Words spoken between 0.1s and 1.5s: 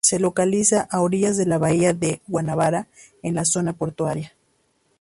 localiza a orillas de